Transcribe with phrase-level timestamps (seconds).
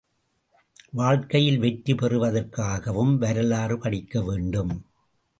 [0.91, 4.73] வாழ்க்கையில் வெற்றி பெறுவதற்காகவும் வரலாறு படிக்க வேண்டும்.